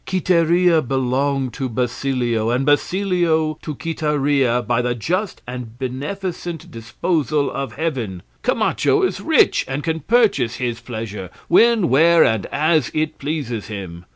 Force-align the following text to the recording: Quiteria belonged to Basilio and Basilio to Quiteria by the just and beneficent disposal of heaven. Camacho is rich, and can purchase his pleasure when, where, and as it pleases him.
Quiteria 0.07 0.81
belonged 0.81 1.53
to 1.53 1.69
Basilio 1.69 2.49
and 2.49 2.65
Basilio 2.65 3.59
to 3.61 3.75
Quiteria 3.75 4.63
by 4.63 4.81
the 4.81 4.95
just 4.95 5.43
and 5.45 5.77
beneficent 5.77 6.71
disposal 6.71 7.51
of 7.51 7.73
heaven. 7.73 8.23
Camacho 8.41 9.03
is 9.03 9.21
rich, 9.21 9.63
and 9.67 9.83
can 9.83 9.99
purchase 9.99 10.55
his 10.55 10.79
pleasure 10.79 11.29
when, 11.49 11.87
where, 11.87 12.23
and 12.23 12.47
as 12.47 12.89
it 12.95 13.19
pleases 13.19 13.67
him. 13.67 14.05